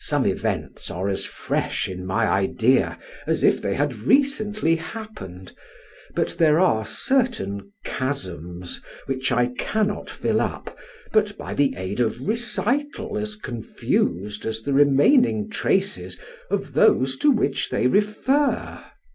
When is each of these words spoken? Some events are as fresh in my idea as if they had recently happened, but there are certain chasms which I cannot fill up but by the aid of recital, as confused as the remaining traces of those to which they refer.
Some 0.00 0.24
events 0.24 0.90
are 0.90 1.10
as 1.10 1.26
fresh 1.26 1.90
in 1.90 2.06
my 2.06 2.26
idea 2.26 2.98
as 3.26 3.44
if 3.44 3.60
they 3.60 3.74
had 3.74 3.96
recently 4.06 4.76
happened, 4.76 5.52
but 6.14 6.36
there 6.38 6.58
are 6.58 6.86
certain 6.86 7.70
chasms 7.84 8.80
which 9.04 9.30
I 9.30 9.48
cannot 9.58 10.08
fill 10.08 10.40
up 10.40 10.74
but 11.12 11.36
by 11.36 11.52
the 11.52 11.74
aid 11.76 12.00
of 12.00 12.26
recital, 12.26 13.18
as 13.18 13.36
confused 13.36 14.46
as 14.46 14.62
the 14.62 14.72
remaining 14.72 15.50
traces 15.50 16.18
of 16.50 16.72
those 16.72 17.18
to 17.18 17.30
which 17.30 17.68
they 17.68 17.86
refer. 17.88 18.82